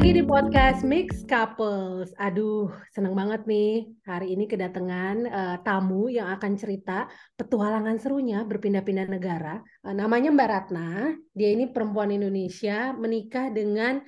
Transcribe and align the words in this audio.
lagi 0.00 0.16
di 0.16 0.24
podcast 0.24 0.80
Mix 0.80 1.28
Couples. 1.28 2.16
Aduh, 2.16 2.72
seneng 2.88 3.12
banget 3.12 3.44
nih 3.44 3.84
hari 4.08 4.32
ini 4.32 4.48
kedatangan 4.48 5.28
uh, 5.28 5.56
tamu 5.60 6.08
yang 6.08 6.32
akan 6.32 6.56
cerita 6.56 7.04
petualangan 7.36 8.00
serunya 8.00 8.40
berpindah-pindah 8.48 9.12
negara. 9.12 9.60
Uh, 9.84 9.92
namanya 9.92 10.32
Mbak 10.32 10.48
Ratna. 10.48 11.12
Dia 11.36 11.52
ini 11.52 11.68
perempuan 11.68 12.16
Indonesia 12.16 12.96
menikah 12.96 13.52
dengan 13.52 14.00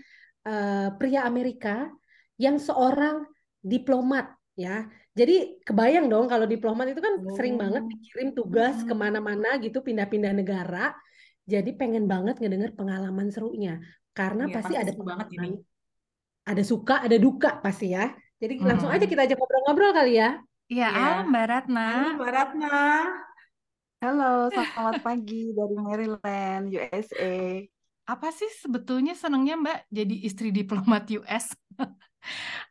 uh, 0.49 0.97
pria 0.97 1.29
Amerika 1.29 1.93
yang 2.41 2.57
seorang 2.57 3.29
diplomat 3.61 4.33
ya. 4.57 4.89
Jadi 5.13 5.61
kebayang 5.61 6.09
dong 6.09 6.25
kalau 6.25 6.49
diplomat 6.49 6.89
itu 6.89 7.05
kan 7.05 7.21
oh. 7.21 7.37
sering 7.37 7.61
banget 7.61 7.85
dikirim 7.85 8.33
tugas 8.33 8.81
ke 8.81 8.97
mana-mana 8.97 9.61
gitu 9.61 9.85
pindah-pindah 9.85 10.33
negara. 10.33 10.97
Jadi 11.45 11.77
pengen 11.77 12.09
banget 12.09 12.41
ngedenger 12.41 12.73
pengalaman 12.81 13.29
serunya 13.29 13.77
karena 14.17 14.49
ya, 14.49 14.57
pasti, 14.57 14.73
pasti 14.73 14.89
ada 14.89 14.93
banget 14.97 15.29
ini 15.37 15.72
ada 16.43 16.63
suka, 16.67 17.03
ada 17.03 17.17
duka 17.19 17.63
pasti 17.63 17.95
ya. 17.95 18.11
Jadi 18.43 18.59
hmm. 18.59 18.67
langsung 18.67 18.91
aja 18.91 19.07
kita 19.07 19.23
aja 19.23 19.35
ngobrol-ngobrol 19.39 19.95
kali 19.95 20.19
ya. 20.19 20.43
Iya, 20.67 20.89
ya. 20.89 20.99
halo 20.99 21.21
Mbak 21.31 21.47
Ratna. 21.47 21.87
Halo 21.87 22.11
Mbak 22.19 22.33
Ratna. 22.35 22.79
Halo, 24.03 24.33
selamat 24.51 24.99
pagi 24.99 25.55
dari 25.55 25.77
Maryland, 25.79 26.75
USA. 26.75 27.63
Apa 28.11 28.35
sih 28.35 28.51
sebetulnya 28.59 29.15
senangnya 29.15 29.55
Mbak 29.55 29.79
jadi 29.95 30.17
istri 30.27 30.51
diplomat 30.51 31.07
US? 31.23 31.55
uh, 31.79 31.93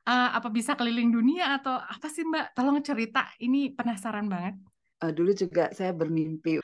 apa 0.37 0.51
bisa 0.51 0.75
keliling 0.75 1.07
dunia 1.07 1.55
atau 1.55 1.79
apa 1.79 2.11
sih 2.11 2.27
Mbak? 2.27 2.51
Tolong 2.51 2.83
cerita, 2.83 3.31
ini 3.39 3.71
penasaran 3.71 4.27
banget. 4.27 4.59
Uh, 4.99 5.15
dulu 5.15 5.31
juga 5.31 5.71
saya 5.71 5.95
bermimpi 5.95 6.59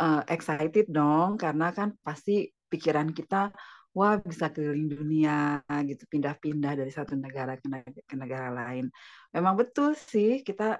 uh, 0.00 0.22
excited 0.24 0.88
dong, 0.88 1.36
karena 1.36 1.68
kan 1.76 1.92
pasti 2.00 2.48
pikiran 2.72 3.12
kita 3.12 3.52
wah 3.98 4.14
bisa 4.22 4.46
keliling 4.54 4.86
dunia 4.86 5.58
gitu 5.90 6.06
pindah-pindah 6.06 6.72
dari 6.78 6.92
satu 6.94 7.18
negara 7.18 7.58
ke, 7.58 7.66
ke 8.06 8.14
negara 8.14 8.48
lain. 8.54 8.86
Memang 9.34 9.54
betul 9.58 9.98
sih 9.98 10.46
kita 10.46 10.78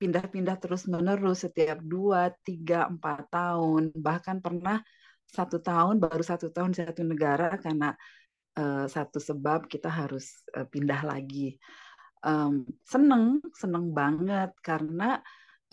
pindah-pindah 0.00 0.56
terus-menerus 0.62 1.44
setiap 1.44 1.82
dua, 1.82 2.32
tiga, 2.46 2.88
empat 2.88 3.28
tahun, 3.28 3.92
bahkan 3.98 4.38
pernah 4.40 4.80
satu 5.28 5.60
tahun 5.60 6.00
baru 6.00 6.24
satu 6.24 6.48
tahun 6.50 6.72
satu 6.72 7.02
negara 7.04 7.58
karena 7.60 7.92
uh, 8.56 8.86
satu 8.88 9.20
sebab 9.20 9.68
kita 9.68 9.90
harus 9.90 10.40
uh, 10.56 10.64
pindah 10.64 11.04
lagi. 11.04 11.60
Um, 12.24 12.64
seneng, 12.84 13.44
seneng 13.52 13.92
banget 13.92 14.52
karena 14.64 15.20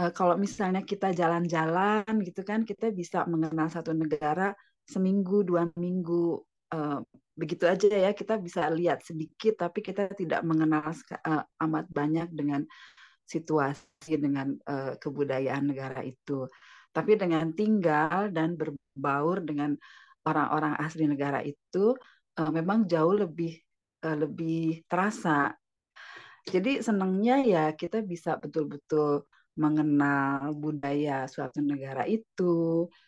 uh, 0.02 0.12
kalau 0.12 0.36
misalnya 0.36 0.84
kita 0.84 1.16
jalan-jalan 1.16 2.08
gitu 2.24 2.42
kan 2.44 2.68
kita 2.68 2.92
bisa 2.92 3.24
mengenal 3.28 3.68
satu 3.72 3.96
negara 3.96 4.52
seminggu 4.88 5.44
dua 5.44 5.68
minggu 5.76 6.40
uh, 6.74 7.00
begitu 7.38 7.70
aja 7.70 7.88
ya 7.88 8.12
kita 8.18 8.42
bisa 8.42 8.66
lihat 8.74 9.06
sedikit 9.06 9.62
tapi 9.62 9.86
kita 9.86 10.10
tidak 10.18 10.42
mengenal 10.42 10.90
uh, 10.90 11.46
amat 11.64 11.86
banyak 11.94 12.30
dengan 12.34 12.66
situasi 13.28 14.18
dengan 14.18 14.56
uh, 14.66 14.96
kebudayaan 14.98 15.70
negara 15.70 16.02
itu. 16.02 16.48
Tapi 16.96 17.14
dengan 17.20 17.54
tinggal 17.54 18.34
dan 18.34 18.58
berbaur 18.58 19.44
dengan 19.44 19.78
orang-orang 20.26 20.74
asli 20.82 21.06
negara 21.06 21.44
itu 21.46 21.94
uh, 22.40 22.52
memang 22.52 22.88
jauh 22.90 23.14
lebih 23.14 23.60
uh, 24.08 24.18
lebih 24.18 24.88
terasa. 24.88 25.54
Jadi 26.48 26.80
senangnya 26.80 27.44
ya 27.44 27.64
kita 27.76 28.00
bisa 28.02 28.40
betul-betul 28.40 29.28
mengenal 29.60 30.56
budaya 30.56 31.28
suatu 31.28 31.60
negara 31.60 32.08
itu 32.08 32.88
Eh, 32.88 33.06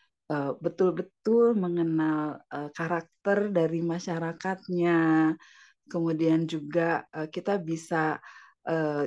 betul-betul 0.62 1.58
mengenal 1.58 2.38
uh, 2.54 2.70
karakter 2.70 3.50
dari 3.50 3.82
masyarakatnya. 3.82 5.34
Kemudian 5.90 6.46
juga 6.46 7.10
uh, 7.10 7.26
kita 7.26 7.58
bisa 7.58 8.22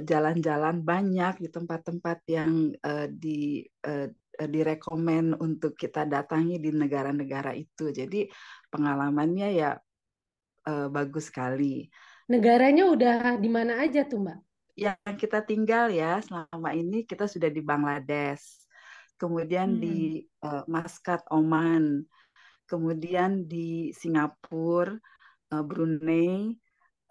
jalan-jalan 0.02 0.82
uh, 0.82 0.82
banyak 0.82 1.34
di 1.38 1.48
tempat-tempat 1.54 2.18
yang 2.26 2.74
uh, 2.82 3.06
di 3.06 3.62
uh, 3.86 4.10
direkomen 4.42 5.38
untuk 5.38 5.78
kita 5.78 6.02
datangi 6.08 6.58
di 6.58 6.74
negara-negara 6.74 7.54
itu. 7.54 7.94
Jadi 7.94 8.26
pengalamannya 8.72 9.48
ya 9.54 9.78
uh, 10.66 10.88
bagus 10.90 11.30
sekali. 11.30 11.86
Negaranya 12.26 12.90
udah 12.90 13.18
di 13.38 13.50
mana 13.50 13.82
aja 13.82 14.02
tuh, 14.02 14.24
Mbak? 14.24 14.38
Yang 14.72 15.14
kita 15.20 15.38
tinggal 15.44 15.92
ya 15.92 16.18
selama 16.24 16.72
ini 16.72 17.04
kita 17.04 17.28
sudah 17.28 17.52
di 17.52 17.60
Bangladesh 17.60 18.61
kemudian 19.16 19.76
hmm. 19.76 19.80
di 19.80 19.98
uh, 20.44 20.64
Muscat 20.68 21.22
Oman, 21.32 22.04
kemudian 22.66 23.44
di 23.44 23.92
Singapura, 23.92 24.96
uh, 25.52 25.64
Brunei, 25.64 26.56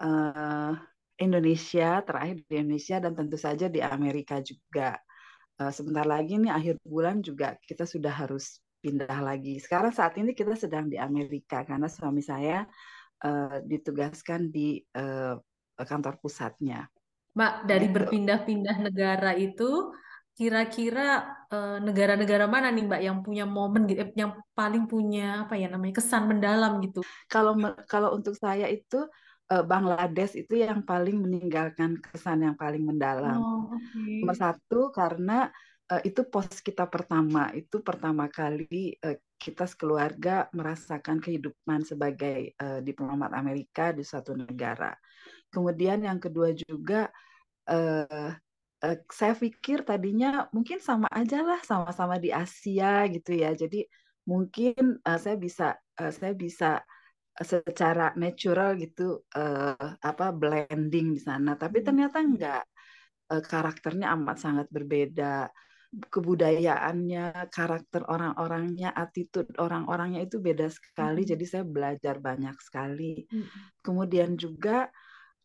uh, 0.02 0.74
Indonesia, 1.22 2.02
terakhir 2.02 2.42
di 2.50 2.54
Indonesia 2.58 2.98
dan 2.98 3.14
tentu 3.14 3.38
saja 3.38 3.70
di 3.70 3.80
Amerika 3.80 4.42
juga. 4.42 4.98
Uh, 5.62 5.70
sebentar 5.70 6.08
lagi 6.08 6.42
nih 6.42 6.50
akhir 6.50 6.76
bulan 6.82 7.22
juga 7.22 7.54
kita 7.62 7.86
sudah 7.86 8.10
harus 8.10 8.58
pindah 8.82 9.22
lagi. 9.22 9.62
Sekarang 9.62 9.94
saat 9.94 10.18
ini 10.18 10.34
kita 10.34 10.58
sedang 10.58 10.90
di 10.90 10.98
Amerika 10.98 11.62
karena 11.62 11.86
suami 11.86 12.26
saya 12.26 12.66
uh, 13.22 13.62
ditugaskan 13.62 14.50
di 14.50 14.82
uh, 14.98 15.38
kantor 15.78 16.18
pusatnya. 16.18 16.90
Mbak, 17.32 17.54
dari 17.64 17.88
gitu. 17.88 17.96
berpindah-pindah 17.96 18.78
negara 18.82 19.32
itu 19.38 19.94
kira-kira 20.31 21.28
uh, 21.52 21.78
negara-negara 21.84 22.47
mana 22.47 22.72
nih 22.72 22.88
Mbak 22.88 23.02
yang 23.03 23.18
punya 23.22 23.46
momen 23.46 23.86
gitu, 23.86 24.00
eh, 24.02 24.12
yang 24.16 24.31
paling 24.56 24.88
punya 24.88 25.46
apa 25.46 25.59
ya 25.59 25.68
namanya 25.68 26.00
kesan 26.00 26.25
mendalam 26.25 26.80
gitu? 26.81 27.03
Kalau 27.28 27.53
kalau 27.86 28.16
untuk 28.16 28.34
saya 28.40 28.66
itu 28.72 29.06
uh, 29.52 29.64
Bangladesh 29.68 30.40
itu 30.40 30.64
yang 30.64 30.81
paling 30.88 31.20
meninggalkan 31.20 32.00
kesan 32.00 32.47
yang 32.47 32.56
paling 32.56 32.81
mendalam. 32.88 33.38
Oh, 33.38 33.75
okay. 33.75 34.24
Nomor 34.24 34.38
satu 34.40 34.90
karena 34.96 35.52
uh, 35.91 36.02
itu 36.08 36.24
pos 36.24 36.47
kita 36.64 36.88
pertama, 36.88 37.52
itu 37.52 37.84
pertama 37.84 38.31
kali 38.31 38.96
uh, 39.03 39.20
kita 39.36 39.68
sekeluarga 39.68 40.47
merasakan 40.56 41.20
kehidupan 41.20 41.84
sebagai 41.84 42.56
uh, 42.62 42.80
diplomat 42.80 43.36
Amerika 43.36 43.91
di 43.91 44.08
suatu 44.08 44.31
negara. 44.38 44.96
Kemudian 45.52 46.08
yang 46.08 46.22
kedua 46.22 46.56
juga 46.56 47.12
uh, 47.68 48.31
uh, 48.81 48.97
saya 49.09 49.34
pikir 49.38 49.86
tadinya 49.86 50.50
mungkin 50.52 50.81
sama 50.81 51.08
aja 51.14 51.46
lah 51.46 51.62
sama-sama 51.62 52.18
di 52.18 52.34
Asia 52.34 53.06
gitu 53.08 53.31
ya. 53.38 53.53
Jadi 53.53 53.86
mungkin 54.25 55.02
uh, 55.06 55.19
saya 55.22 55.38
bisa 55.38 55.78
uh, 55.78 56.12
saya 56.14 56.34
bisa 56.34 56.81
secara 57.41 58.12
natural 58.20 58.75
gitu 58.75 59.24
uh, 59.34 59.96
apa 60.02 60.34
blending 60.36 61.16
di 61.16 61.22
sana. 61.22 61.56
Tapi 61.56 61.81
hmm. 61.81 61.86
ternyata 61.86 62.18
enggak 62.20 62.64
uh, 63.31 63.44
karakternya 63.44 64.14
amat 64.18 64.38
sangat 64.41 64.68
berbeda 64.68 65.50
kebudayaannya, 65.91 67.52
karakter 67.52 68.08
orang-orangnya, 68.08 68.96
attitude 68.96 69.52
orang-orangnya 69.59 70.24
itu 70.24 70.40
beda 70.40 70.72
sekali. 70.72 71.28
Hmm. 71.28 71.30
Jadi 71.36 71.46
saya 71.47 71.64
belajar 71.68 72.16
banyak 72.24 72.56
sekali. 72.64 73.28
Hmm. 73.28 73.47
Kemudian 73.84 74.40
juga 74.40 74.88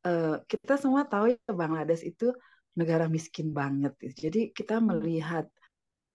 uh, 0.06 0.38
kita 0.46 0.78
semua 0.78 1.02
tahu 1.02 1.34
ya 1.34 1.50
Bangladesh 1.50 2.06
itu 2.06 2.30
negara 2.76 3.09
miskin 3.09 3.50
banget. 3.56 3.97
Jadi 4.14 4.53
kita 4.53 4.78
hmm. 4.78 4.87
melihat 4.92 5.48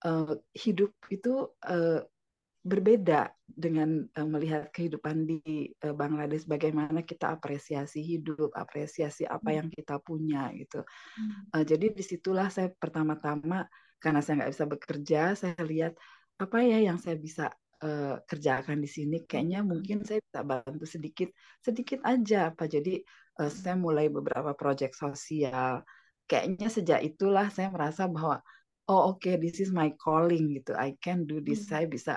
uh, 0.05 0.37
hidup 0.53 0.93
itu 1.09 1.49
uh, 1.65 2.05
berbeda 2.61 3.33
dengan 3.49 4.05
uh, 4.05 4.27
melihat 4.29 4.69
kehidupan 4.69 5.25
di 5.25 5.73
uh, 5.81 5.97
Bangladesh. 5.97 6.45
Bagaimana 6.45 7.01
kita 7.01 7.33
apresiasi 7.33 8.05
hidup, 8.05 8.53
apresiasi 8.53 9.25
apa 9.25 9.49
hmm. 9.49 9.57
yang 9.57 9.67
kita 9.73 9.97
punya 9.97 10.53
gitu. 10.53 10.85
Uh, 11.51 11.65
jadi 11.65 11.89
di 11.89 12.03
situlah 12.05 12.53
saya 12.53 12.69
pertama-tama 12.69 13.65
karena 13.97 14.21
saya 14.21 14.45
nggak 14.45 14.53
bisa 14.53 14.65
bekerja, 14.69 15.21
saya 15.33 15.61
lihat 15.65 15.93
apa 16.41 16.57
ya 16.65 16.81
yang 16.81 16.97
saya 16.97 17.17
bisa 17.17 17.49
uh, 17.81 18.21
kerjakan 18.29 18.81
di 18.81 18.89
sini. 18.89 19.17
Kayaknya 19.25 19.65
mungkin 19.65 20.05
saya 20.05 20.21
bisa 20.21 20.41
bantu 20.45 20.85
sedikit, 20.85 21.29
sedikit 21.61 22.01
aja 22.05 22.53
apa. 22.53 22.69
Jadi 22.69 23.01
uh, 23.41 23.49
saya 23.49 23.73
mulai 23.77 24.13
beberapa 24.13 24.53
proyek 24.53 24.93
sosial 24.93 25.81
kayaknya 26.31 26.71
sejak 26.71 26.99
itulah 27.03 27.51
saya 27.51 27.67
merasa 27.67 28.07
bahwa 28.07 28.39
oh 28.87 29.11
oke 29.11 29.19
okay, 29.19 29.35
this 29.35 29.59
is 29.59 29.75
my 29.75 29.91
calling 29.99 30.55
gitu. 30.55 30.71
I 30.79 30.95
can 31.03 31.27
do 31.27 31.43
this. 31.43 31.67
Hmm. 31.67 31.75
saya 31.75 31.85
bisa 31.91 32.13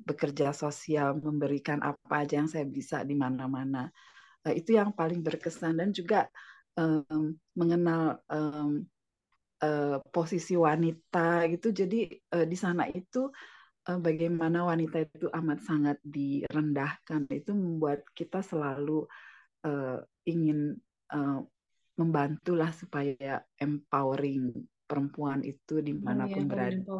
bekerja 0.00 0.56
sosial 0.56 1.20
memberikan 1.20 1.84
apa 1.84 2.24
aja 2.24 2.40
yang 2.40 2.48
saya 2.48 2.64
bisa 2.64 3.04
di 3.04 3.12
mana-mana. 3.12 3.92
Uh, 4.40 4.56
itu 4.56 4.72
yang 4.72 4.96
paling 4.96 5.20
berkesan 5.20 5.76
dan 5.76 5.92
juga 5.92 6.32
um, 6.80 7.36
mengenal 7.52 8.24
um, 8.32 8.88
uh, 9.60 10.00
posisi 10.08 10.56
wanita 10.56 11.44
gitu. 11.52 11.68
Jadi 11.74 12.08
uh, 12.32 12.46
di 12.48 12.56
sana 12.56 12.88
itu 12.88 13.28
uh, 13.90 13.98
bagaimana 14.00 14.64
wanita 14.64 15.04
itu 15.04 15.28
amat 15.28 15.58
sangat 15.66 15.98
direndahkan 16.00 17.28
itu 17.34 17.52
membuat 17.52 18.06
kita 18.16 18.40
selalu 18.40 19.04
uh, 19.66 19.98
ingin 20.24 20.78
uh, 21.12 21.42
membantulah 21.98 22.70
supaya 22.70 23.42
empowering 23.58 24.54
perempuan 24.88 25.44
itu 25.44 25.82
di 25.84 25.92
mana 25.92 26.24
pun 26.30 26.46
oh, 26.46 26.46
ya, 26.46 26.48
berada. 26.48 26.96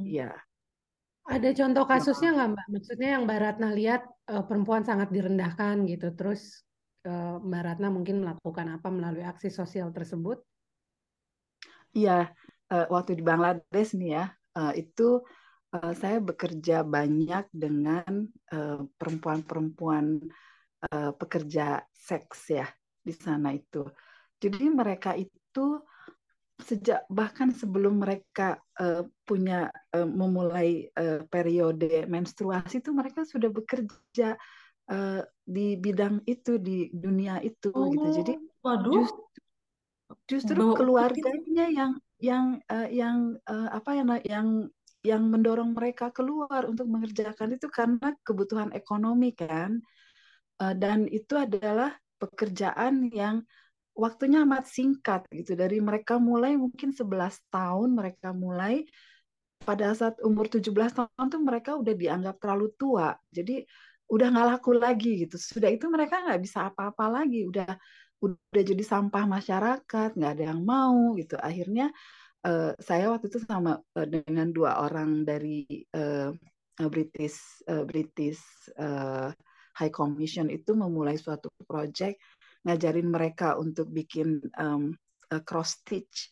Iya. 0.00 0.30
Ada 1.30 1.50
contoh 1.52 1.84
kasusnya 1.84 2.30
nggak 2.32 2.48
Mbak? 2.56 2.66
Maksudnya 2.72 3.08
yang 3.18 3.22
Mbak 3.28 3.38
Ratna 3.44 3.68
lihat 3.76 4.02
uh, 4.32 4.42
perempuan 4.46 4.82
sangat 4.86 5.12
direndahkan 5.12 5.84
gitu, 5.84 6.14
terus 6.16 6.64
uh, 7.04 7.36
Mbak 7.42 7.62
Ratna 7.62 7.88
mungkin 7.92 8.24
melakukan 8.24 8.66
apa 8.72 8.88
melalui 8.88 9.26
aksi 9.26 9.52
sosial 9.52 9.92
tersebut? 9.92 10.40
Iya, 11.92 12.30
uh, 12.72 12.86
waktu 12.88 13.20
di 13.20 13.22
Bangladesh 13.26 13.98
nih 13.98 14.10
ya, 14.16 14.24
uh, 14.56 14.72
itu 14.72 15.20
uh, 15.76 15.92
saya 15.92 16.22
bekerja 16.22 16.86
banyak 16.86 17.50
dengan 17.52 18.30
perempuan-perempuan 18.96 20.18
uh, 20.90 21.12
pekerja 21.14 21.84
seks 21.92 22.50
ya 22.50 22.66
di 23.04 23.12
sana 23.12 23.54
itu. 23.54 23.84
Jadi 24.40 24.64
mereka 24.72 25.12
itu 25.14 25.84
sejak 26.60 27.08
bahkan 27.08 27.50
sebelum 27.50 28.04
mereka 28.04 28.60
uh, 28.76 29.04
punya 29.24 29.72
uh, 29.96 30.04
memulai 30.04 30.92
uh, 30.92 31.24
periode 31.26 32.04
menstruasi 32.04 32.84
itu 32.84 32.92
mereka 32.92 33.24
sudah 33.24 33.48
bekerja 33.48 34.36
uh, 34.92 35.20
di 35.40 35.80
bidang 35.80 36.20
itu 36.28 36.60
di 36.60 36.92
dunia 36.92 37.40
itu 37.40 37.72
oh, 37.72 37.88
gitu. 37.88 38.08
Jadi 38.22 38.32
waduh. 38.60 38.92
justru, 38.92 39.24
justru 40.28 40.62
keluarganya 40.76 41.66
yang 41.72 41.92
yang 42.20 42.46
uh, 42.68 42.88
yang 42.92 43.40
uh, 43.48 43.68
apa 43.72 43.90
ya 43.96 44.04
yang 44.28 44.68
yang 45.00 45.22
mendorong 45.32 45.72
mereka 45.72 46.12
keluar 46.12 46.68
untuk 46.68 46.84
mengerjakan 46.84 47.56
itu 47.56 47.72
karena 47.72 48.12
kebutuhan 48.20 48.70
ekonomi 48.76 49.32
kan. 49.32 49.80
Uh, 50.60 50.76
dan 50.76 51.08
itu 51.08 51.40
adalah 51.40 51.96
pekerjaan 52.20 53.08
yang 53.16 53.40
waktunya 54.00 54.48
amat 54.48 54.64
singkat 54.64 55.28
gitu. 55.28 55.52
Dari 55.52 55.76
mereka 55.84 56.16
mulai 56.16 56.56
mungkin 56.56 56.96
11 56.96 57.36
tahun 57.52 57.92
mereka 57.92 58.32
mulai 58.32 58.88
pada 59.60 59.92
saat 59.92 60.16
umur 60.24 60.48
17 60.48 60.72
tahun 60.72 61.26
tuh 61.28 61.42
mereka 61.44 61.76
udah 61.76 61.92
dianggap 61.92 62.40
terlalu 62.40 62.72
tua. 62.80 63.12
Jadi 63.28 63.60
udah 64.08 64.26
nggak 64.32 64.46
laku 64.56 64.72
lagi 64.72 65.28
gitu. 65.28 65.36
Sudah 65.36 65.68
itu 65.68 65.84
mereka 65.92 66.24
nggak 66.24 66.40
bisa 66.40 66.72
apa-apa 66.72 67.20
lagi. 67.20 67.44
Udah 67.44 67.68
udah 68.24 68.62
jadi 68.64 68.84
sampah 68.84 69.24
masyarakat 69.28 70.08
nggak 70.16 70.32
ada 70.32 70.44
yang 70.56 70.60
mau 70.64 71.12
gitu. 71.20 71.36
Akhirnya 71.36 71.92
uh, 72.48 72.72
saya 72.80 73.12
waktu 73.12 73.28
itu 73.28 73.38
sama 73.44 73.76
uh, 73.76 74.08
dengan 74.08 74.48
dua 74.48 74.80
orang 74.80 75.28
dari 75.28 75.68
uh, 75.92 76.32
British 76.88 77.60
uh, 77.68 77.84
British 77.84 78.40
uh, 78.80 79.28
High 79.76 79.92
Commission 79.92 80.48
itu 80.48 80.72
memulai 80.72 81.16
suatu 81.20 81.52
project 81.68 82.20
ngajarin 82.66 83.08
mereka 83.08 83.56
untuk 83.56 83.88
bikin 83.88 84.42
um, 84.60 84.92
cross 85.46 85.80
stitch 85.80 86.28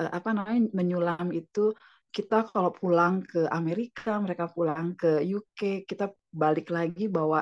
uh, 0.00 0.10
apa 0.10 0.32
namanya 0.34 0.72
menyulam 0.72 1.30
itu 1.30 1.70
kita 2.12 2.44
kalau 2.52 2.72
pulang 2.76 3.24
ke 3.24 3.48
Amerika 3.48 4.20
mereka 4.20 4.50
pulang 4.52 4.92
ke 4.92 5.24
UK 5.24 5.88
kita 5.88 6.12
balik 6.28 6.68
lagi 6.68 7.08
bawa 7.08 7.40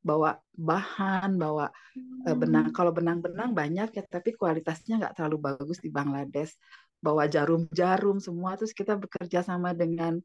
bawa 0.00 0.38
bahan 0.54 1.34
bawa 1.34 1.66
hmm. 1.68 2.30
uh, 2.30 2.36
benang 2.38 2.70
kalau 2.70 2.94
benang-benang 2.94 3.50
banyak 3.52 3.90
ya 3.92 4.02
tapi 4.06 4.38
kualitasnya 4.38 5.02
nggak 5.02 5.14
terlalu 5.18 5.52
bagus 5.52 5.82
di 5.82 5.90
Bangladesh 5.90 6.54
bawa 7.02 7.28
jarum-jarum 7.28 8.22
semua 8.22 8.54
terus 8.54 8.72
kita 8.72 8.94
bekerja 8.96 9.42
sama 9.42 9.74
dengan 9.74 10.16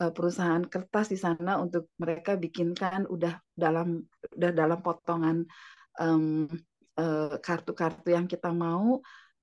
uh, 0.00 0.12
perusahaan 0.14 0.62
kertas 0.64 1.10
di 1.12 1.18
sana 1.18 1.58
untuk 1.58 1.90
mereka 2.00 2.38
bikinkan 2.38 3.10
udah 3.10 3.38
dalam 3.52 4.06
udah 4.32 4.50
dalam 4.54 4.78
potongan 4.80 5.44
um, 6.00 6.46
kartu-kartu 7.42 8.14
yang 8.14 8.30
kita 8.30 8.54
mau 8.54 9.02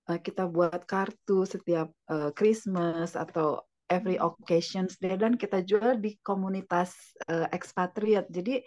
uh, 0.09 0.19
kita 0.19 0.48
buat 0.50 0.88
kartu 0.89 1.45
setiap 1.45 1.92
uh, 2.09 2.31
Christmas 2.33 3.13
atau 3.13 3.62
every 3.92 4.15
occasions 4.18 4.95
day 4.98 5.19
dan 5.19 5.36
kita 5.36 5.59
jual 5.62 6.00
di 6.00 6.15
komunitas 6.24 6.95
uh, 7.27 7.48
ekspatriat. 7.51 8.31
Jadi 8.31 8.63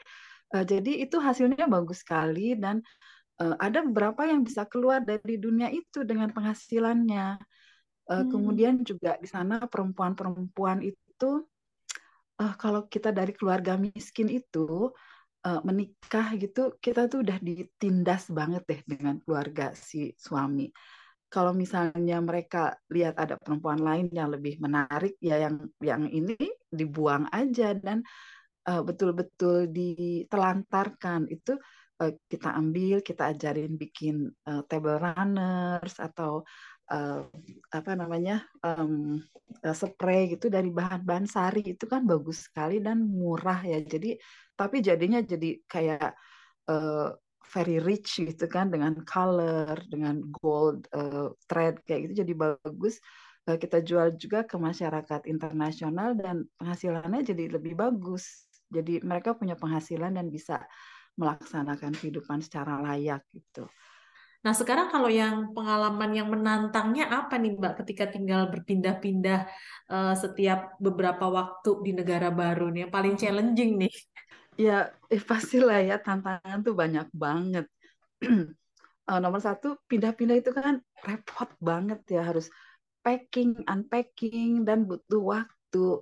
uh, 0.52 0.64
jadi 0.64 1.08
itu 1.08 1.16
hasilnya 1.16 1.64
bagus 1.66 2.04
sekali 2.04 2.54
dan 2.54 2.84
uh, 3.40 3.56
ada 3.56 3.80
beberapa 3.82 4.28
yang 4.28 4.44
bisa 4.44 4.68
keluar 4.68 5.00
dari 5.00 5.40
dunia 5.40 5.72
itu 5.72 6.04
dengan 6.04 6.30
penghasilannya. 6.30 7.40
Uh, 8.04 8.20
hmm. 8.20 8.28
Kemudian 8.28 8.74
juga 8.84 9.16
di 9.16 9.24
sana 9.24 9.64
perempuan-perempuan 9.64 10.84
itu 10.84 11.48
uh, 12.36 12.54
kalau 12.60 12.84
kita 12.84 13.08
dari 13.08 13.32
keluarga 13.32 13.80
miskin 13.80 14.28
itu 14.28 14.92
uh, 15.44 15.60
menikah 15.62 16.34
gitu 16.40 16.74
kita 16.80 17.06
tuh 17.06 17.22
udah 17.22 17.38
ditindas 17.38 18.32
banget 18.32 18.64
deh 18.64 18.80
dengan 18.88 19.20
keluarga 19.20 19.76
si 19.76 20.10
suami. 20.16 20.72
Kalau 21.28 21.50
misalnya 21.50 22.22
mereka 22.22 22.78
lihat 22.94 23.18
ada 23.18 23.34
perempuan 23.34 23.82
lain 23.82 24.06
yang 24.14 24.30
lebih 24.30 24.62
menarik 24.62 25.18
ya 25.18 25.42
yang 25.42 25.66
yang 25.82 26.06
ini 26.06 26.38
dibuang 26.70 27.26
aja 27.34 27.74
dan 27.74 28.06
uh, 28.70 28.82
betul-betul 28.86 29.66
ditelantarkan. 29.66 31.26
Itu 31.26 31.58
uh, 31.98 32.12
kita 32.30 32.54
ambil 32.54 33.02
kita 33.02 33.34
ajarin 33.34 33.74
bikin 33.74 34.30
uh, 34.46 34.62
table 34.70 35.02
runners 35.02 35.98
atau 35.98 36.46
uh, 36.94 37.26
apa 37.74 37.92
namanya 37.98 38.46
um, 38.62 39.18
uh, 39.66 39.74
spray 39.74 40.38
gitu 40.38 40.46
dari 40.46 40.70
bahan-bahan 40.70 41.26
sari. 41.26 41.66
Itu 41.66 41.90
kan 41.90 42.06
bagus 42.06 42.46
sekali 42.46 42.78
dan 42.78 43.02
murah 43.02 43.58
ya. 43.66 43.82
Jadi 43.82 44.14
tapi 44.54 44.80
jadinya 44.80 45.20
jadi 45.20 45.60
kayak 45.66 46.14
uh, 46.70 47.10
very 47.52 47.78
rich 47.78 48.18
gitu 48.18 48.46
kan 48.48 48.72
dengan 48.72 49.04
color 49.04 49.76
dengan 49.86 50.24
gold 50.40 50.88
uh, 50.96 51.30
thread 51.46 51.78
kayak 51.84 52.10
gitu 52.10 52.24
jadi 52.26 52.32
bagus 52.34 52.98
uh, 53.50 53.58
kita 53.60 53.84
jual 53.84 54.16
juga 54.16 54.46
ke 54.48 54.56
masyarakat 54.56 55.28
internasional 55.28 56.16
dan 56.16 56.48
penghasilannya 56.56 57.20
jadi 57.22 57.44
lebih 57.54 57.76
bagus 57.76 58.48
jadi 58.72 59.04
mereka 59.04 59.36
punya 59.36 59.54
penghasilan 59.54 60.16
dan 60.16 60.26
bisa 60.32 60.64
melaksanakan 61.14 61.94
kehidupan 61.94 62.42
secara 62.42 62.82
layak 62.82 63.22
gitu. 63.30 63.70
Nah, 64.44 64.52
sekarang 64.52 64.92
kalau 64.92 65.08
yang 65.08 65.56
pengalaman 65.56 66.12
yang 66.12 66.28
menantangnya 66.28 67.08
apa 67.08 67.40
nih 67.40 67.56
Mbak 67.56 67.80
ketika 67.80 68.12
tinggal 68.12 68.52
berpindah-pindah 68.52 69.48
uh, 69.88 70.12
setiap 70.12 70.76
beberapa 70.76 71.32
waktu 71.32 71.80
di 71.80 71.92
negara 71.96 72.28
baru 72.28 72.68
nih? 72.68 72.84
Yang 72.84 72.92
paling 72.92 73.14
challenging 73.16 73.72
nih? 73.88 73.94
Ya, 74.54 74.94
eh, 75.10 75.18
pastilah 75.18 75.82
ya 75.82 75.98
tantangan 75.98 76.62
tuh 76.62 76.74
banyak 76.78 77.10
banget. 77.10 77.66
uh, 78.22 79.18
nomor 79.22 79.42
satu, 79.42 79.82
pindah-pindah 79.90 80.38
itu 80.38 80.54
kan 80.54 80.78
repot 81.02 81.50
banget 81.58 82.00
ya, 82.06 82.22
harus 82.22 82.46
packing, 83.02 83.66
unpacking, 83.66 84.62
dan 84.62 84.86
butuh 84.86 85.22
waktu. 85.22 86.00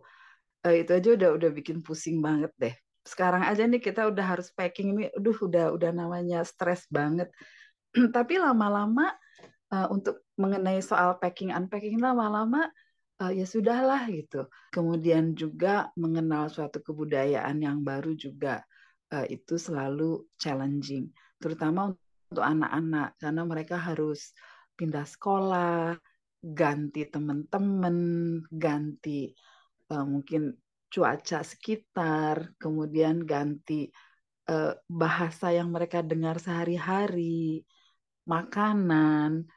Uh, 0.63 0.75
itu 0.79 0.93
aja 0.95 1.09
udah 1.17 1.31
udah 1.41 1.51
bikin 1.51 1.81
pusing 1.81 2.21
banget 2.21 2.53
deh. 2.61 2.75
Sekarang 3.03 3.43
aja 3.43 3.67
nih 3.67 3.83
kita 3.83 4.07
udah 4.07 4.37
harus 4.37 4.55
packing 4.55 4.95
ini, 4.95 5.03
aduh 5.11 5.35
udah 5.35 5.75
udah 5.75 5.91
namanya 5.91 6.47
stres 6.47 6.87
banget 6.87 7.27
tapi 8.17 8.41
lama-lama 8.41 9.13
uh, 9.73 9.89
untuk 9.93 10.25
mengenai 10.41 10.81
soal 10.81 11.21
packing 11.21 11.53
unpacking 11.53 12.01
lama-lama 12.01 12.69
uh, 13.21 13.33
ya 13.33 13.45
sudahlah 13.45 14.09
gitu. 14.09 14.49
Kemudian 14.73 15.37
juga 15.37 15.91
mengenal 15.99 16.49
suatu 16.49 16.81
kebudayaan 16.81 17.61
yang 17.61 17.85
baru 17.85 18.17
juga 18.17 18.65
uh, 19.13 19.27
itu 19.29 19.61
selalu 19.61 20.25
challenging, 20.41 21.13
terutama 21.37 21.93
untuk 22.33 22.45
anak-anak 22.45 23.19
karena 23.21 23.43
mereka 23.45 23.77
harus 23.77 24.33
pindah 24.73 25.05
sekolah, 25.05 26.01
ganti 26.41 27.05
teman-teman, 27.07 27.97
ganti 28.49 29.31
uh, 29.93 30.07
mungkin 30.09 30.57
cuaca 30.93 31.41
sekitar, 31.45 32.57
kemudian 32.61 33.25
ganti 33.25 33.89
uh, 34.49 34.77
bahasa 34.89 35.53
yang 35.53 35.73
mereka 35.73 36.01
dengar 36.01 36.41
sehari-hari 36.41 37.65
makanan, 38.29 39.49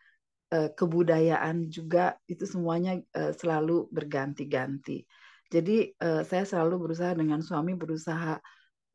kebudayaan 0.78 1.68
juga 1.68 2.16
itu 2.30 2.46
semuanya 2.46 3.02
eh, 3.02 3.34
selalu 3.34 3.90
berganti-ganti. 3.92 5.04
Jadi 5.50 5.94
eh, 5.94 6.24
saya 6.24 6.44
selalu 6.46 6.90
berusaha 6.90 7.14
dengan 7.18 7.42
suami 7.42 7.74
berusaha 7.78 8.40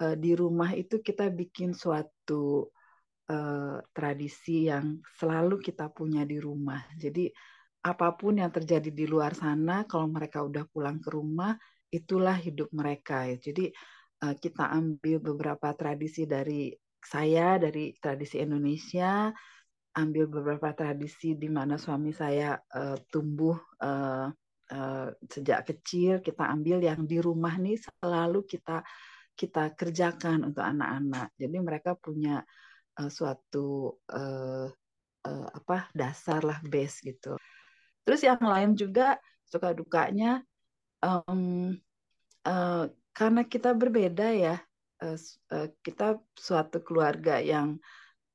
di 0.00 0.32
rumah 0.32 0.72
itu 0.72 1.04
kita 1.04 1.28
bikin 1.28 1.76
suatu 1.76 2.72
tradisi 3.92 4.64
yang 4.64 4.96
selalu 5.20 5.60
kita 5.60 5.92
punya 5.92 6.24
di 6.24 6.40
rumah. 6.40 6.80
Jadi 6.96 7.28
apa 7.84 8.16
pun 8.16 8.40
yang 8.40 8.48
terjadi 8.48 8.88
di 8.88 9.04
luar 9.04 9.36
sana, 9.36 9.84
kalau 9.84 10.08
mereka 10.08 10.40
udah 10.40 10.64
pulang 10.72 11.04
ke 11.04 11.12
rumah, 11.12 11.52
itulah 11.92 12.32
hidup 12.32 12.72
mereka. 12.72 13.28
Jadi 13.28 13.76
kita 14.18 14.72
ambil 14.72 15.20
beberapa 15.20 15.68
tradisi 15.76 16.24
dari 16.24 16.72
saya 17.00 17.60
dari 17.60 17.92
tradisi 17.96 18.40
Indonesia, 18.40 19.28
ambil 19.96 20.30
beberapa 20.30 20.70
tradisi 20.70 21.34
di 21.34 21.50
mana 21.50 21.74
suami 21.74 22.14
saya 22.14 22.54
uh, 22.54 22.94
tumbuh 23.10 23.58
uh, 23.82 24.30
uh, 24.70 25.08
sejak 25.26 25.66
kecil 25.66 26.22
kita 26.22 26.46
ambil 26.46 26.78
yang 26.78 27.02
di 27.02 27.18
rumah 27.18 27.58
nih 27.58 27.78
selalu 27.78 28.46
kita 28.46 28.86
kita 29.34 29.72
kerjakan 29.72 30.52
untuk 30.52 30.60
anak-anak. 30.60 31.32
Jadi 31.34 31.56
mereka 31.58 31.96
punya 31.96 32.44
uh, 33.00 33.10
suatu 33.10 33.98
uh, 34.12 34.68
uh, 35.26 35.48
apa 35.50 35.88
dasar 35.96 36.44
lah 36.44 36.60
base 36.60 37.00
gitu. 37.02 37.40
Terus 38.04 38.20
yang 38.20 38.40
lain 38.40 38.76
juga 38.76 39.16
suka 39.48 39.74
dukanya 39.74 40.44
um, 41.02 41.74
uh, 42.46 42.84
karena 43.10 43.42
kita 43.48 43.74
berbeda 43.74 44.28
ya 44.30 44.56
uh, 45.02 45.18
uh, 45.50 45.68
kita 45.82 46.20
suatu 46.36 46.78
keluarga 46.84 47.40
yang 47.40 47.80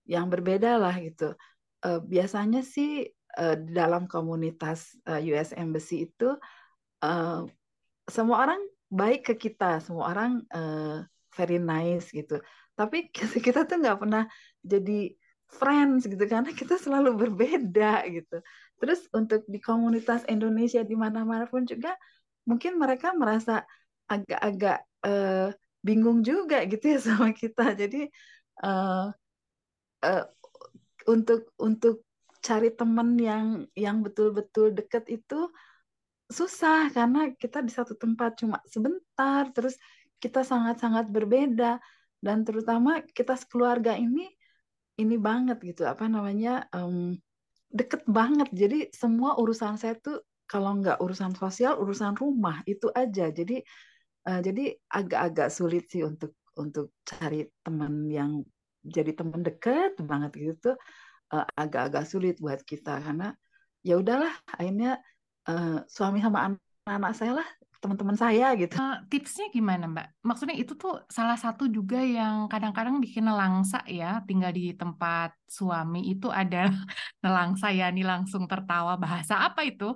yang 0.06 0.30
berbeda 0.30 0.78
lah 0.78 0.96
gitu. 1.02 1.34
Uh, 1.86 2.02
biasanya 2.02 2.66
sih 2.66 3.06
uh, 3.38 3.58
dalam 3.58 4.10
komunitas 4.10 4.96
uh, 5.06 5.22
US 5.22 5.54
Embassy 5.54 6.10
itu 6.10 6.34
uh, 7.04 7.46
semua 8.06 8.38
orang 8.46 8.62
baik 8.90 9.34
ke 9.34 9.50
kita, 9.50 9.82
semua 9.82 10.14
orang 10.14 10.46
uh, 10.54 11.04
very 11.34 11.60
nice 11.60 12.10
gitu. 12.14 12.40
Tapi 12.78 13.10
kita 13.46 13.66
tuh 13.66 13.78
nggak 13.82 14.00
pernah 14.00 14.24
jadi 14.62 15.14
friends 15.46 16.10
gitu 16.10 16.20
karena 16.26 16.52
kita 16.52 16.76
selalu 16.82 17.16
berbeda 17.28 18.06
gitu. 18.10 18.42
Terus 18.82 19.08
untuk 19.14 19.46
di 19.46 19.62
komunitas 19.62 20.26
Indonesia 20.28 20.82
di 20.82 20.96
mana-mana 20.98 21.46
pun 21.46 21.64
juga 21.64 21.94
mungkin 22.46 22.78
mereka 22.78 23.14
merasa 23.14 23.66
agak-agak 24.06 24.86
uh, 25.06 25.50
bingung 25.82 26.22
juga 26.26 26.66
gitu 26.66 26.98
ya 26.98 27.00
sama 27.08 27.32
kita. 27.34 27.74
Jadi 27.78 28.10
uh, 28.66 29.10
uh, 30.04 30.26
untuk 31.08 31.54
untuk 31.62 32.04
cari 32.42 32.70
teman 32.74 33.18
yang 33.18 33.66
yang 33.74 34.06
betul-betul 34.06 34.74
deket 34.74 35.10
itu 35.10 35.50
susah 36.26 36.90
karena 36.90 37.34
kita 37.38 37.62
di 37.62 37.70
satu 37.70 37.94
tempat 37.94 38.42
cuma 38.42 38.58
sebentar 38.66 39.50
terus 39.54 39.78
kita 40.22 40.42
sangat-sangat 40.42 41.10
berbeda. 41.10 41.78
Dan 42.18 42.42
terutama 42.42 43.06
kita 43.06 43.38
sekeluarga 43.38 43.94
ini 43.94 44.26
ini 44.98 45.16
banget 45.20 45.62
gitu 45.62 45.86
apa 45.86 46.10
namanya 46.10 46.66
um, 46.74 47.14
deket 47.70 48.02
banget. 48.10 48.50
Jadi 48.50 48.90
semua 48.90 49.38
urusan 49.38 49.78
saya 49.78 49.94
tuh 50.02 50.26
kalau 50.50 50.78
nggak 50.82 51.02
urusan 51.02 51.38
sosial 51.38 51.78
urusan 51.78 52.18
rumah 52.18 52.66
itu 52.66 52.90
aja. 52.94 53.30
Jadi 53.30 53.62
uh, 54.26 54.42
jadi 54.42 54.74
agak-agak 54.90 55.50
sulit 55.54 55.86
sih 55.92 56.02
untuk 56.02 56.34
untuk 56.58 56.96
cari 57.06 57.46
teman 57.62 58.10
yang 58.10 58.42
jadi 58.86 59.12
teman 59.18 59.42
deket 59.42 59.98
banget 60.00 60.32
gitu 60.38 60.78
uh, 61.34 61.46
agak-agak 61.58 62.06
sulit 62.06 62.38
buat 62.38 62.62
kita 62.62 63.02
karena 63.02 63.34
ya 63.82 63.98
udahlah 63.98 64.34
akhirnya 64.50 65.02
uh, 65.50 65.82
suami 65.90 66.22
sama 66.22 66.54
anak-anak 66.54 67.14
saya 67.18 67.34
lah 67.42 67.48
teman-teman 67.86 68.18
saya 68.18 68.58
gitu. 68.58 68.74
Uh, 68.82 68.98
tipsnya 69.14 69.46
gimana 69.54 69.86
Mbak? 69.86 70.08
Maksudnya 70.26 70.58
itu 70.58 70.74
tuh 70.74 71.06
salah 71.06 71.38
satu 71.38 71.70
juga 71.70 72.02
yang 72.02 72.50
kadang-kadang 72.50 72.98
bikin 72.98 73.30
nelangsa 73.30 73.86
ya, 73.86 74.26
tinggal 74.26 74.50
di 74.50 74.74
tempat 74.74 75.38
suami 75.46 76.10
itu 76.10 76.34
ada 76.34 76.66
nelangsa 77.24 77.70
ya, 77.70 77.94
nih 77.94 78.02
langsung 78.02 78.50
tertawa 78.50 78.98
bahasa 78.98 79.38
apa 79.46 79.62
itu? 79.62 79.94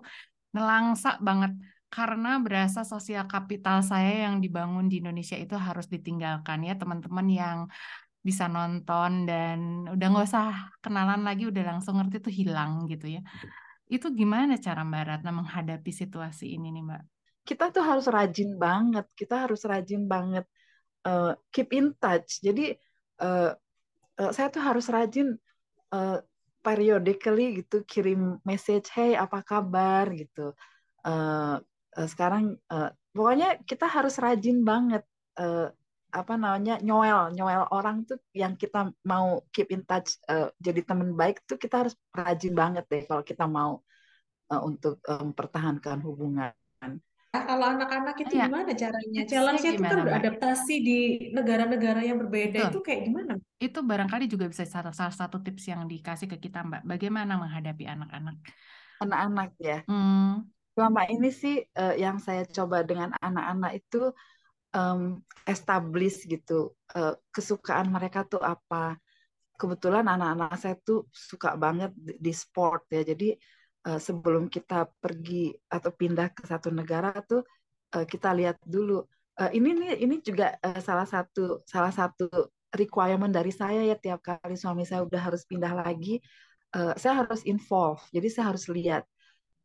Nelangsa 0.54 1.18
banget 1.18 1.58
karena 1.90 2.38
berasa 2.38 2.86
sosial 2.86 3.26
kapital 3.26 3.82
saya 3.82 4.30
yang 4.30 4.38
dibangun 4.38 4.86
di 4.86 5.02
Indonesia 5.02 5.34
itu 5.34 5.58
harus 5.58 5.90
ditinggalkan 5.90 6.62
ya 6.62 6.78
teman-teman 6.78 7.26
yang 7.26 7.58
bisa 8.30 8.46
nonton 8.46 9.26
dan 9.26 9.90
udah 9.90 10.08
nggak 10.14 10.28
usah 10.30 10.70
kenalan 10.86 11.26
lagi 11.26 11.50
udah 11.50 11.64
langsung 11.76 11.98
ngerti 11.98 12.18
tuh 12.22 12.34
hilang 12.34 12.86
gitu 12.86 13.10
ya. 13.18 13.22
Itu 13.90 14.14
gimana 14.14 14.62
cara 14.62 14.86
Mbak 14.86 15.04
Ratna 15.10 15.32
menghadapi 15.34 15.90
situasi 15.90 16.54
ini 16.54 16.70
nih 16.70 16.84
Mbak? 16.86 17.04
kita 17.50 17.74
tuh 17.74 17.82
harus 17.82 18.06
rajin 18.06 18.62
banget 18.62 19.10
kita 19.18 19.50
harus 19.50 19.66
rajin 19.66 20.06
banget 20.06 20.46
uh, 21.10 21.34
keep 21.50 21.74
in 21.74 21.98
touch. 21.98 22.46
Jadi 22.46 22.78
uh, 23.18 23.58
uh, 24.22 24.32
saya 24.36 24.54
tuh 24.54 24.62
harus 24.62 24.86
rajin 24.86 25.34
uh, 25.90 26.22
periodically 26.62 27.66
gitu 27.66 27.82
kirim 27.90 28.38
message 28.46 28.94
hey 28.94 29.18
apa 29.18 29.42
kabar? 29.42 30.06
gitu. 30.14 30.54
Uh, 31.02 31.58
uh, 31.98 32.08
sekarang 32.08 32.54
uh, 32.70 32.94
pokoknya 33.18 33.58
kita 33.66 33.90
harus 33.90 34.22
rajin 34.22 34.62
banget 34.62 35.02
uh, 35.42 35.74
apa 36.10 36.34
namanya 36.36 36.82
nyoel 36.82 37.34
nyoel 37.38 37.70
orang 37.70 38.06
tuh 38.06 38.18
yang 38.34 38.58
kita 38.58 38.90
mau 39.06 39.46
keep 39.54 39.70
in 39.70 39.86
touch 39.86 40.18
uh, 40.26 40.50
jadi 40.58 40.82
teman 40.82 41.14
baik 41.14 41.46
tuh 41.46 41.62
kita 41.62 41.86
harus 41.86 41.96
rajin 42.12 42.54
banget 42.58 42.86
deh 42.90 43.04
kalau 43.06 43.22
kita 43.22 43.46
mau 43.46 43.82
uh, 44.50 44.62
untuk 44.66 44.98
mempertahankan 45.06 46.02
um, 46.02 46.06
hubungan 46.10 46.54
Nah, 47.30 47.46
kalau 47.46 47.66
anak-anak 47.78 48.18
itu 48.26 48.42
ya. 48.42 48.50
gimana 48.50 48.74
caranya? 48.74 49.22
Challenge-nya 49.30 49.72
itu 49.78 49.86
kan 49.86 50.02
beradaptasi 50.02 50.76
di 50.82 51.00
negara-negara 51.30 52.02
yang 52.02 52.18
berbeda 52.18 52.58
Betul. 52.58 52.72
itu 52.74 52.80
kayak 52.82 53.02
gimana? 53.06 53.34
Itu 53.62 53.80
barangkali 53.86 54.26
juga 54.26 54.50
bisa 54.50 54.66
salah, 54.66 54.90
salah 54.98 55.14
satu 55.14 55.38
tips 55.38 55.70
yang 55.70 55.86
dikasih 55.86 56.26
ke 56.26 56.42
kita, 56.42 56.66
Mbak. 56.66 56.90
Bagaimana 56.90 57.38
menghadapi 57.38 57.86
anak-anak? 57.86 58.36
Anak-anak 59.06 59.50
ya. 59.62 59.86
Hmm. 59.86 60.50
Selama 60.74 61.06
ini 61.06 61.30
sih 61.30 61.62
uh, 61.78 61.94
yang 61.94 62.18
saya 62.18 62.50
coba 62.50 62.82
dengan 62.82 63.14
anak-anak 63.22 63.78
itu 63.78 64.10
um, 64.74 65.22
establish 65.46 66.26
gitu 66.26 66.74
uh, 66.96 67.16
kesukaan 67.34 67.90
mereka 67.90 68.26
tuh 68.26 68.42
apa. 68.42 68.98
Kebetulan 69.60 70.08
anak-anak 70.08 70.56
saya 70.56 70.76
tuh 70.80 71.12
suka 71.12 71.60
banget 71.60 71.92
di 71.98 72.32
sport 72.32 72.88
ya. 72.92 73.04
Jadi 73.04 73.36
uh, 73.88 74.00
sebelum 74.00 74.48
kita 74.48 74.88
pergi 75.00 75.52
atau 75.68 75.92
pindah 75.94 76.32
ke 76.32 76.48
satu 76.48 76.72
negara 76.72 77.12
tuh 77.24 77.44
uh, 77.96 78.06
kita 78.06 78.32
lihat 78.36 78.58
dulu 78.64 79.04
uh, 79.40 79.52
ini 79.56 79.70
nih 79.76 79.92
ini 80.04 80.16
juga 80.20 80.56
uh, 80.60 80.80
salah 80.84 81.08
satu 81.08 81.64
salah 81.64 81.94
satu 81.94 82.28
requirement 82.76 83.32
dari 83.32 83.50
saya 83.50 83.82
ya 83.82 83.98
tiap 83.98 84.22
kali 84.22 84.54
suami 84.54 84.86
saya 84.86 85.02
udah 85.02 85.22
harus 85.32 85.42
pindah 85.48 85.74
lagi 85.74 86.22
uh, 86.76 86.94
saya 87.00 87.26
harus 87.26 87.42
involve 87.48 88.04
jadi 88.14 88.28
saya 88.30 88.46
harus 88.54 88.70
lihat 88.70 89.04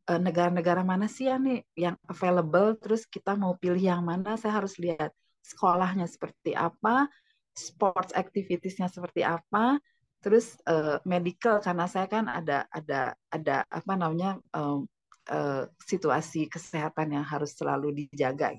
negara-negara 0.05 0.85
mana 0.85 1.09
sih 1.09 1.25
ya 1.25 1.41
nih 1.41 1.65
yang 1.73 1.97
available 2.05 2.77
terus 2.77 3.09
kita 3.09 3.33
mau 3.33 3.57
pilih 3.57 3.81
yang 3.81 4.05
mana 4.05 4.37
saya 4.37 4.61
harus 4.61 4.77
lihat 4.77 5.09
sekolahnya 5.41 6.05
seperti 6.05 6.53
apa 6.53 7.09
sports 7.57 8.13
activitiesnya 8.13 8.85
seperti 8.85 9.25
apa 9.25 9.81
terus 10.21 10.57
uh, 10.65 10.97
medical 11.05 11.61
karena 11.61 11.85
saya 11.85 12.09
kan 12.09 12.25
ada 12.25 12.65
ada 12.69 13.13
ada 13.29 13.61
apa 13.69 13.93
namanya 13.93 14.41
um, 14.57 14.89
uh, 15.29 15.69
situasi 15.85 16.49
kesehatan 16.49 17.13
yang 17.13 17.25
harus 17.25 17.53
selalu 17.53 18.05
dijaga. 18.05 18.53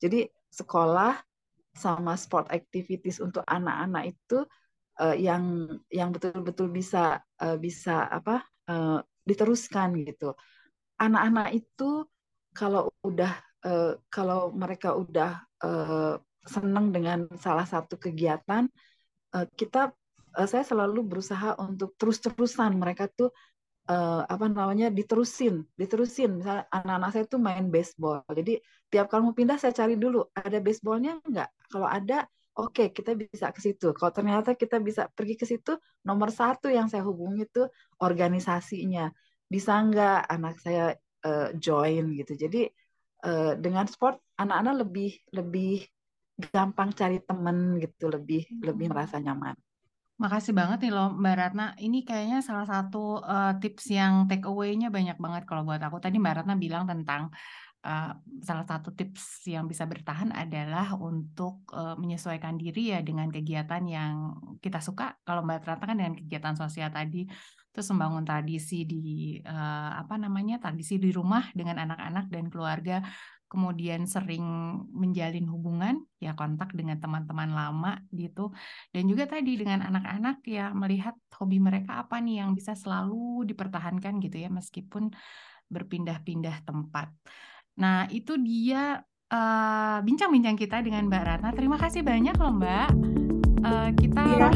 Jadi 0.00 0.24
sekolah 0.48 1.20
sama 1.76 2.16
sport 2.16 2.48
activities 2.50 3.20
untuk 3.20 3.44
anak-anak 3.44 4.16
itu 4.16 4.42
uh, 4.96 5.16
yang 5.16 5.68
yang 5.92 6.10
betul-betul 6.10 6.72
bisa 6.72 7.20
uh, 7.36 7.56
bisa 7.60 8.08
apa 8.08 8.40
uh, 8.72 9.04
diteruskan 9.24 10.00
gitu. 10.02 10.32
Anak-anak 11.00 11.48
itu 11.56 12.04
kalau 12.52 12.92
udah 13.00 13.32
uh, 13.64 13.96
kalau 14.12 14.52
mereka 14.52 14.92
udah 14.92 15.40
uh, 15.64 16.20
senang 16.44 16.92
dengan 16.92 17.24
salah 17.40 17.64
satu 17.64 17.96
kegiatan 17.96 18.68
uh, 19.32 19.46
kita 19.56 19.92
uh, 20.36 20.48
saya 20.48 20.64
selalu 20.66 21.06
berusaha 21.06 21.56
untuk 21.56 21.94
terus-terusan 21.96 22.76
mereka 22.76 23.08
tuh 23.08 23.32
uh, 23.90 24.22
apa 24.26 24.46
namanya 24.50 24.88
diterusin, 24.92 25.66
diterusin. 25.74 26.42
Misalnya 26.42 26.66
anak-anak 26.70 27.10
saya 27.14 27.24
tuh 27.26 27.40
main 27.40 27.66
baseball. 27.68 28.22
Jadi 28.30 28.60
tiap 28.90 29.10
kali 29.10 29.22
mau 29.26 29.34
pindah 29.34 29.58
saya 29.58 29.74
cari 29.74 29.98
dulu 29.98 30.26
ada 30.34 30.58
baseballnya 30.62 31.18
enggak. 31.26 31.50
Kalau 31.70 31.86
ada, 31.86 32.26
oke 32.58 32.74
okay, 32.74 32.86
kita 32.94 33.14
bisa 33.18 33.50
ke 33.54 33.60
situ. 33.62 33.94
Kalau 33.94 34.12
ternyata 34.14 34.54
kita 34.54 34.78
bisa 34.82 35.06
pergi 35.10 35.34
ke 35.38 35.46
situ, 35.46 35.78
nomor 36.06 36.30
satu 36.34 36.70
yang 36.70 36.86
saya 36.90 37.02
hubungi 37.06 37.46
itu 37.46 37.66
organisasinya. 38.02 39.10
Bisa 39.50 39.82
enggak 39.82 40.30
anak 40.30 40.62
saya 40.62 40.94
uh, 41.26 41.50
join 41.58 42.14
gitu. 42.14 42.38
Jadi 42.38 42.70
uh, 43.26 43.58
dengan 43.58 43.90
sport 43.90 44.22
anak-anak 44.38 44.86
lebih 44.86 45.10
lebih 45.34 45.82
gampang 46.54 46.94
cari 46.94 47.18
temen 47.20 47.76
gitu, 47.82 48.08
lebih 48.08 48.46
lebih 48.62 48.86
hmm. 48.88 48.94
merasa 48.94 49.18
nyaman. 49.18 49.58
Makasih 50.20 50.52
banget 50.52 50.84
nih 50.84 50.92
loh 50.92 51.16
Mbak 51.16 51.36
Ratna. 51.36 51.72
Ini 51.80 52.04
kayaknya 52.04 52.44
salah 52.44 52.68
satu 52.68 53.24
uh, 53.24 53.56
tips 53.56 53.88
yang 53.88 54.28
take 54.28 54.44
away-nya 54.44 54.92
banyak 54.92 55.16
banget 55.16 55.48
kalau 55.48 55.64
buat 55.64 55.80
aku. 55.80 55.96
Tadi 55.96 56.20
Mbak 56.20 56.44
Ratna 56.44 56.54
bilang 56.60 56.84
tentang 56.84 57.32
uh, 57.88 58.12
salah 58.44 58.66
satu 58.68 58.92
tips 58.92 59.48
yang 59.48 59.64
bisa 59.64 59.88
bertahan 59.88 60.28
adalah 60.36 60.92
untuk 61.00 61.64
uh, 61.72 61.96
menyesuaikan 61.96 62.60
diri 62.60 62.92
ya 62.92 63.00
dengan 63.00 63.32
kegiatan 63.32 63.80
yang 63.88 64.36
kita 64.60 64.84
suka. 64.84 65.16
Kalau 65.24 65.40
Mbak 65.40 65.64
Ratna 65.64 65.84
kan 65.88 65.96
dengan 65.96 66.12
kegiatan 66.12 66.52
sosial 66.52 66.92
tadi, 66.92 67.24
terus 67.70 67.86
membangun 67.94 68.26
tradisi 68.26 68.82
di 68.82 69.38
uh, 69.46 69.90
apa 69.98 70.18
namanya 70.18 70.58
tradisi 70.58 70.98
di 70.98 71.14
rumah 71.14 71.48
dengan 71.54 71.78
anak-anak 71.78 72.26
dan 72.26 72.50
keluarga 72.50 72.98
kemudian 73.50 74.06
sering 74.06 74.46
menjalin 74.94 75.50
hubungan 75.50 76.06
ya 76.22 76.38
kontak 76.38 76.70
dengan 76.70 77.02
teman-teman 77.02 77.50
lama 77.50 77.98
gitu 78.14 78.54
dan 78.94 79.10
juga 79.10 79.26
tadi 79.26 79.58
dengan 79.58 79.82
anak-anak 79.82 80.38
ya 80.46 80.70
melihat 80.70 81.18
hobi 81.34 81.58
mereka 81.58 81.98
apa 81.98 82.22
nih 82.22 82.46
yang 82.46 82.54
bisa 82.54 82.78
selalu 82.78 83.42
dipertahankan 83.50 84.22
gitu 84.22 84.38
ya 84.38 84.46
meskipun 84.46 85.10
berpindah-pindah 85.70 86.66
tempat. 86.66 87.14
Nah, 87.78 88.10
itu 88.10 88.34
dia 88.38 88.98
eh, 89.30 89.98
bincang-bincang 90.02 90.58
uh, 90.58 90.60
kita 90.60 90.76
dengan 90.82 91.06
Mbak 91.06 91.22
Ratna. 91.22 91.50
Terima 91.54 91.78
kasih 91.78 92.02
banyak 92.02 92.34
loh 92.34 92.54
Mbak. 92.58 92.88
Uh, 93.60 93.88
kita 93.92 94.20
ya, 94.40 94.48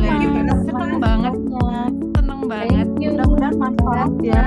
senang 0.64 0.96
banget, 0.96 1.34
senang 1.36 2.13
banget. 2.46 2.88
Mudah-mudahan 2.96 3.56
manfaat 3.56 4.12
ya. 4.22 4.42